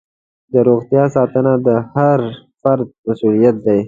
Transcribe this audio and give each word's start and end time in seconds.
د 0.51 0.53
روغتیا 0.67 1.03
ساتنه 1.15 1.53
د 1.67 1.69
هر 1.93 2.19
فرد 2.61 2.87
مسؤلیت 3.05 3.55
دی. 3.65 3.79